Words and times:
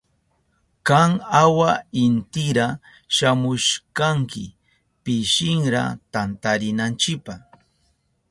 Kan 0.87 1.11
awa 1.43 1.71
intira 2.03 2.67
shamushkanki 3.15 4.45
pishinra 5.03 5.83
tantarinanchipa. 6.11 7.33